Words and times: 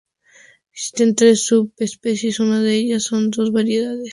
Existen 0.73 1.13
tres 1.13 1.45
subespecies, 1.45 2.39
una 2.39 2.59
de 2.63 2.73
ellas 2.75 3.07
con 3.09 3.29
dos 3.29 3.51
variedades. 3.51 4.09